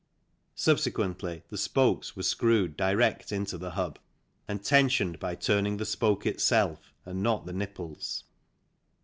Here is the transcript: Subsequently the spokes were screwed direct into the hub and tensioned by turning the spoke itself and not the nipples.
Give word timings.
Subsequently 0.55 1.43
the 1.49 1.59
spokes 1.59 2.15
were 2.15 2.23
screwed 2.23 2.75
direct 2.75 3.31
into 3.31 3.55
the 3.59 3.69
hub 3.69 3.99
and 4.47 4.59
tensioned 4.63 5.19
by 5.19 5.35
turning 5.35 5.77
the 5.77 5.85
spoke 5.85 6.25
itself 6.25 6.91
and 7.05 7.21
not 7.21 7.45
the 7.45 7.53
nipples. 7.53 8.23